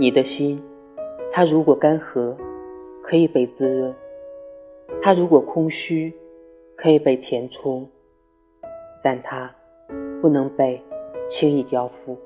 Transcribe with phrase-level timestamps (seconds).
[0.00, 0.62] 你的心
[1.32, 2.36] 它如果干涸
[3.02, 3.94] 可以被滋润
[5.02, 6.14] 它如果空虚
[6.76, 7.88] 可以被填充
[9.02, 9.52] 但它
[10.20, 10.80] 不能被
[11.28, 12.16] 轻易交付